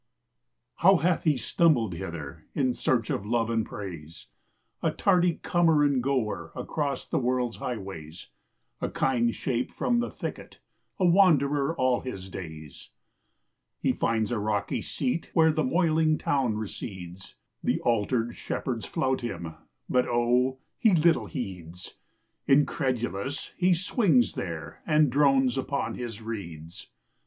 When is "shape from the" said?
9.35-10.09